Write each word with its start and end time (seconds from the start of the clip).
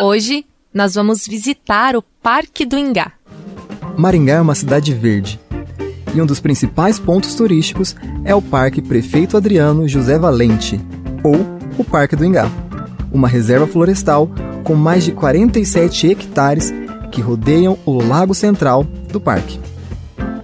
Hoje 0.00 0.46
nós 0.72 0.94
vamos 0.94 1.26
visitar 1.26 1.96
o 1.96 2.02
Parque 2.02 2.64
do 2.64 2.78
Ingá. 2.78 3.10
Maringá 3.96 4.34
é 4.34 4.40
uma 4.40 4.54
cidade 4.54 4.94
verde. 4.94 5.40
E 6.14 6.22
um 6.22 6.26
dos 6.26 6.38
principais 6.38 7.00
pontos 7.00 7.34
turísticos 7.34 7.96
é 8.24 8.32
o 8.32 8.40
Parque 8.40 8.80
Prefeito 8.80 9.36
Adriano 9.36 9.88
José 9.88 10.16
Valente, 10.16 10.80
ou 11.24 11.34
o 11.76 11.82
Parque 11.82 12.14
do 12.14 12.24
Ingá, 12.24 12.48
uma 13.10 13.26
reserva 13.26 13.66
florestal 13.66 14.30
com 14.62 14.76
mais 14.76 15.02
de 15.02 15.10
47 15.10 16.12
hectares 16.12 16.72
que 17.10 17.20
rodeiam 17.20 17.76
o 17.84 18.00
lago 18.00 18.36
central 18.36 18.84
do 18.84 19.20
parque. 19.20 19.58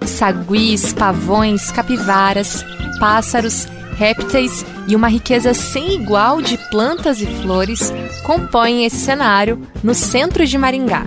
Saguis, 0.05 0.93
pavões, 0.93 1.71
capivaras, 1.71 2.65
pássaros, 2.99 3.69
répteis 3.95 4.65
e 4.87 4.95
uma 4.95 5.09
riqueza 5.09 5.55
sem 5.55 5.95
igual 5.95 6.43
de 6.43 6.59
plantas 6.71 7.21
e 7.21 7.27
flores 7.27 7.93
compõem 8.25 8.85
esse 8.85 8.97
cenário 8.97 9.61
no 9.83 9.95
centro 9.95 10.47
de 10.47 10.59
Maringá. 10.59 11.07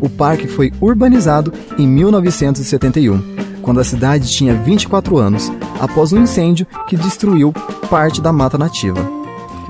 O 0.00 0.08
parque 0.08 0.48
foi 0.48 0.72
urbanizado 0.80 1.52
em 1.78 1.86
1971, 1.86 3.60
quando 3.60 3.80
a 3.80 3.84
cidade 3.84 4.30
tinha 4.30 4.54
24 4.54 5.18
anos, 5.18 5.52
após 5.78 6.12
um 6.12 6.22
incêndio 6.22 6.66
que 6.88 6.96
destruiu 6.96 7.52
parte 7.90 8.20
da 8.20 8.32
mata 8.32 8.56
nativa. 8.56 9.00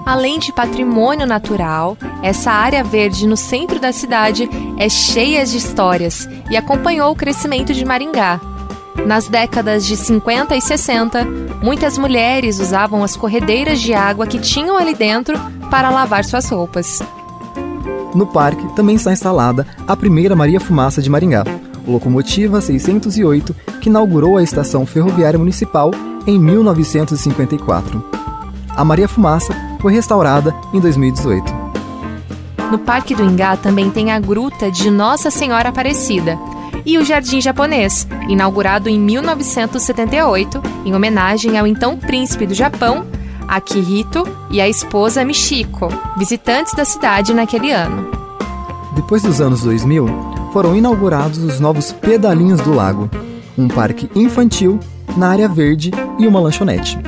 Além 0.06 0.38
de 0.38 0.52
patrimônio 0.52 1.26
natural, 1.26 1.96
essa 2.22 2.50
área 2.50 2.82
verde 2.82 3.26
no 3.26 3.36
centro 3.36 3.78
da 3.78 3.92
cidade 3.92 4.48
é 4.78 4.88
cheia 4.88 5.44
de 5.44 5.56
histórias 5.56 6.28
e 6.50 6.56
acompanhou 6.56 7.12
o 7.12 7.16
crescimento 7.16 7.74
de 7.74 7.84
Maringá. 7.84 8.40
Nas 9.06 9.28
décadas 9.28 9.86
de 9.86 9.96
50 9.96 10.54
e 10.56 10.60
60, 10.60 11.24
muitas 11.62 11.96
mulheres 11.96 12.58
usavam 12.58 13.02
as 13.02 13.16
corredeiras 13.16 13.80
de 13.80 13.94
água 13.94 14.26
que 14.26 14.38
tinham 14.38 14.76
ali 14.76 14.94
dentro 14.94 15.38
para 15.70 15.90
lavar 15.90 16.24
suas 16.24 16.48
roupas. 16.48 17.00
No 18.14 18.26
parque 18.26 18.66
também 18.74 18.96
está 18.96 19.12
instalada 19.12 19.66
a 19.86 19.96
primeira 19.96 20.34
Maria 20.34 20.60
Fumaça 20.60 21.00
de 21.00 21.08
Maringá, 21.08 21.44
locomotiva 21.86 22.60
608 22.60 23.54
que 23.80 23.88
inaugurou 23.88 24.36
a 24.36 24.42
estação 24.42 24.84
ferroviária 24.84 25.38
municipal 25.38 25.90
em 26.26 26.38
1954. 26.38 28.04
A 28.76 28.84
Maria 28.84 29.08
Fumaça 29.08 29.54
foi 29.80 29.92
restaurada 29.92 30.54
em 30.72 30.80
2018. 30.80 31.60
No 32.70 32.78
Parque 32.78 33.14
do 33.14 33.24
Ingá 33.24 33.56
também 33.56 33.90
tem 33.90 34.12
a 34.12 34.20
Gruta 34.20 34.70
de 34.70 34.90
Nossa 34.90 35.30
Senhora 35.30 35.70
Aparecida 35.70 36.38
e 36.84 36.98
o 36.98 37.04
Jardim 37.04 37.40
Japonês, 37.40 38.06
inaugurado 38.28 38.88
em 38.88 38.98
1978 38.98 40.62
em 40.84 40.94
homenagem 40.94 41.58
ao 41.58 41.66
então 41.66 41.96
príncipe 41.96 42.46
do 42.46 42.54
Japão, 42.54 43.06
Akihito, 43.46 44.24
e 44.50 44.60
a 44.60 44.68
esposa 44.68 45.24
Michiko, 45.24 45.88
visitantes 46.16 46.74
da 46.74 46.84
cidade 46.84 47.34
naquele 47.34 47.72
ano. 47.72 48.10
Depois 48.94 49.22
dos 49.22 49.40
anos 49.40 49.62
2000, 49.62 50.06
foram 50.52 50.76
inaugurados 50.76 51.38
os 51.38 51.60
novos 51.60 51.92
Pedalinhos 51.92 52.60
do 52.60 52.72
Lago, 52.72 53.10
um 53.56 53.68
parque 53.68 54.10
infantil 54.14 54.78
na 55.16 55.28
área 55.28 55.48
verde 55.48 55.90
e 56.18 56.26
uma 56.26 56.40
lanchonete. 56.40 56.98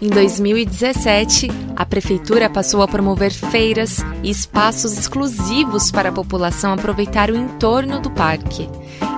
Em 0.00 0.08
2017, 0.08 1.48
a 1.74 1.84
prefeitura 1.84 2.48
passou 2.48 2.82
a 2.82 2.88
promover 2.88 3.32
feiras 3.32 3.98
e 4.22 4.30
espaços 4.30 4.96
exclusivos 4.96 5.90
para 5.90 6.10
a 6.10 6.12
população 6.12 6.72
aproveitar 6.72 7.30
o 7.30 7.36
entorno 7.36 8.00
do 8.00 8.08
parque, 8.08 8.68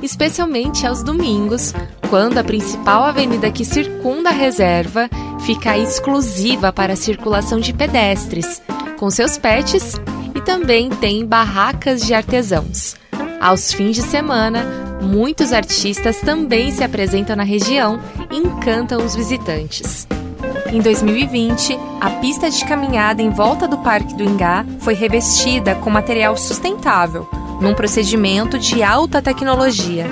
especialmente 0.03 0.87
aos 0.87 1.03
domingos, 1.03 1.75
quando 2.09 2.39
a 2.39 2.45
principal 2.45 3.05
avenida 3.05 3.51
que 3.51 3.63
circunda 3.63 4.31
a 4.31 4.33
reserva 4.33 5.11
fica 5.45 5.77
exclusiva 5.77 6.73
para 6.73 6.95
a 6.95 6.97
circulação 6.97 7.61
de 7.61 7.75
pedestres, 7.75 8.63
com 8.99 9.11
seus 9.11 9.37
pets 9.37 9.97
e 10.35 10.41
também 10.41 10.89
tem 10.89 11.27
barracas 11.27 12.07
de 12.07 12.15
artesãos. 12.15 12.97
Aos 13.39 13.71
fins 13.71 13.97
de 13.97 14.03
semana, 14.03 14.65
muitos 15.03 15.53
artistas 15.53 16.21
também 16.21 16.71
se 16.73 16.83
apresentam 16.83 17.37
na 17.37 17.45
região 17.45 18.01
e 18.31 18.39
encantam 18.39 19.05
os 19.05 19.15
visitantes. 19.15 20.09
Em 20.73 20.81
2020, 20.81 21.77
a 22.01 22.11
pista 22.11 22.49
de 22.49 22.65
caminhada 22.65 23.21
em 23.21 23.31
volta 23.31 23.67
do 23.67 23.79
Parque 23.79 24.15
do 24.15 24.23
Ingá 24.23 24.65
foi 24.79 24.95
revestida 24.95 25.75
com 25.75 25.91
material 25.91 26.37
sustentável, 26.37 27.29
num 27.61 27.75
procedimento 27.75 28.57
de 28.57 28.81
alta 28.81 29.21
tecnologia. 29.21 30.07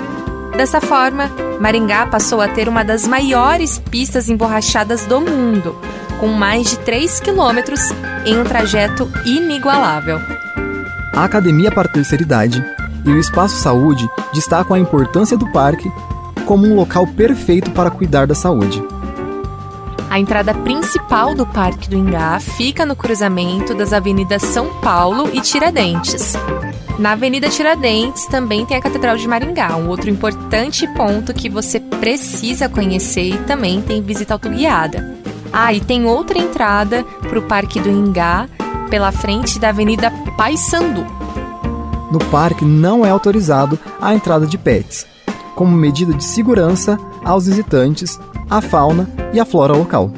Dessa 0.57 0.81
forma, 0.81 1.31
Maringá 1.61 2.05
passou 2.07 2.41
a 2.41 2.47
ter 2.49 2.67
uma 2.67 2.83
das 2.83 3.07
maiores 3.07 3.79
pistas 3.79 4.27
emborrachadas 4.27 5.05
do 5.05 5.21
mundo, 5.21 5.77
com 6.19 6.27
mais 6.27 6.69
de 6.69 6.79
3 6.79 7.21
quilômetros 7.21 7.79
em 8.25 8.37
um 8.37 8.43
trajeto 8.43 9.09
inigualável. 9.25 10.19
A 11.13 11.23
Academia 11.23 11.71
para 11.71 11.87
a 11.87 11.91
Terceira 11.91 12.21
Idade 12.21 12.61
e 13.05 13.09
o 13.09 13.17
Espaço 13.17 13.55
Saúde 13.61 14.09
destacam 14.33 14.75
a 14.75 14.79
importância 14.79 15.37
do 15.37 15.49
parque 15.53 15.89
como 16.45 16.67
um 16.67 16.75
local 16.75 17.07
perfeito 17.07 17.71
para 17.71 17.89
cuidar 17.89 18.27
da 18.27 18.35
saúde. 18.35 18.83
A 20.09 20.19
entrada 20.19 20.55
principal 20.55 21.35
do 21.35 21.45
Parque 21.45 21.87
do 21.87 21.95
Ingá 21.95 22.39
fica 22.39 22.83
no 22.83 22.95
cruzamento 22.95 23.75
das 23.75 23.93
avenidas 23.93 24.41
São 24.41 24.73
Paulo 24.81 25.29
e 25.31 25.39
Tiradentes. 25.39 26.33
Na 26.97 27.11
Avenida 27.11 27.47
Tiradentes 27.47 28.25
também 28.25 28.65
tem 28.65 28.75
a 28.75 28.81
Catedral 28.81 29.15
de 29.17 29.27
Maringá, 29.27 29.77
um 29.77 29.87
outro 29.87 30.09
importante 30.09 30.87
ponto 30.95 31.31
que 31.31 31.47
você 31.47 31.79
precisa 31.79 32.67
conhecer 32.67 33.29
e 33.29 33.37
também 33.43 33.83
tem 33.83 34.01
visita 34.01 34.33
autoguiada. 34.33 35.15
Ah, 35.53 35.71
e 35.71 35.79
tem 35.79 36.05
outra 36.05 36.39
entrada 36.39 37.03
para 37.03 37.37
o 37.37 37.43
Parque 37.43 37.79
do 37.79 37.89
Ingá 37.89 38.49
pela 38.89 39.11
frente 39.11 39.59
da 39.59 39.69
Avenida 39.69 40.11
Paissandu. 40.35 41.05
No 42.11 42.19
parque 42.31 42.65
não 42.65 43.05
é 43.05 43.11
autorizado 43.11 43.77
a 44.01 44.15
entrada 44.15 44.47
de 44.47 44.57
pets, 44.57 45.05
como 45.53 45.77
medida 45.77 46.13
de 46.15 46.23
segurança 46.23 46.97
aos 47.23 47.45
visitantes 47.45 48.19
a 48.49 48.61
fauna 48.61 49.07
e 49.31 49.39
a 49.39 49.45
flora 49.45 49.73
local. 49.73 50.11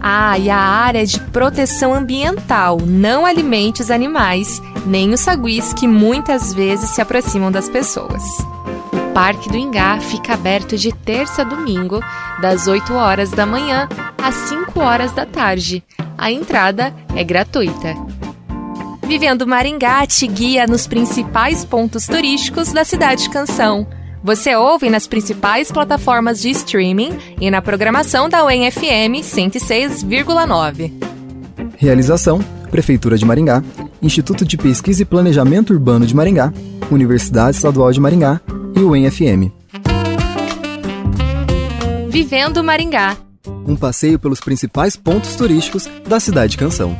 Ah, 0.00 0.36
e 0.36 0.50
a 0.50 0.58
área 0.58 1.06
de 1.06 1.20
proteção 1.20 1.94
ambiental. 1.94 2.78
Não 2.84 3.24
alimente 3.24 3.80
os 3.80 3.90
animais, 3.90 4.60
nem 4.84 5.12
os 5.12 5.20
saguis 5.20 5.72
que 5.72 5.86
muitas 5.86 6.52
vezes 6.52 6.90
se 6.90 7.00
aproximam 7.00 7.52
das 7.52 7.68
pessoas. 7.68 8.22
O 8.92 9.12
Parque 9.14 9.48
do 9.48 9.56
Ingá 9.56 10.00
fica 10.00 10.34
aberto 10.34 10.76
de 10.76 10.90
terça 10.92 11.42
a 11.42 11.44
domingo, 11.44 12.00
das 12.40 12.66
8 12.66 12.92
horas 12.94 13.30
da 13.30 13.46
manhã 13.46 13.88
às 14.20 14.34
5 14.34 14.80
horas 14.80 15.12
da 15.12 15.24
tarde. 15.24 15.84
A 16.18 16.32
entrada 16.32 16.92
é 17.14 17.22
gratuita. 17.22 17.94
Vivendo 19.02 19.46
Maringá 19.46 20.06
te 20.06 20.26
guia 20.26 20.66
nos 20.66 20.86
principais 20.86 21.64
pontos 21.64 22.06
turísticos 22.06 22.72
da 22.72 22.84
cidade 22.84 23.24
de 23.24 23.30
Canção. 23.30 23.86
Você 24.22 24.54
ouve 24.54 24.88
nas 24.88 25.06
principais 25.06 25.72
plataformas 25.72 26.40
de 26.40 26.50
streaming 26.50 27.18
e 27.40 27.50
na 27.50 27.60
programação 27.60 28.28
da 28.28 28.44
UEM-FM 28.44 29.20
106,9. 29.20 30.92
Realização: 31.76 32.38
Prefeitura 32.70 33.18
de 33.18 33.24
Maringá, 33.24 33.62
Instituto 34.00 34.44
de 34.44 34.56
Pesquisa 34.56 35.02
e 35.02 35.04
Planejamento 35.04 35.72
Urbano 35.72 36.06
de 36.06 36.14
Maringá, 36.14 36.52
Universidade 36.90 37.56
Estadual 37.56 37.90
de 37.90 38.00
Maringá 38.00 38.40
e 38.76 38.80
UEM-FM. 38.80 39.50
Vivendo 42.08 42.62
Maringá. 42.62 43.16
Um 43.66 43.74
passeio 43.74 44.20
pelos 44.20 44.40
principais 44.40 44.94
pontos 44.94 45.34
turísticos 45.34 45.88
da 46.06 46.20
cidade 46.20 46.56
Canção. 46.56 46.96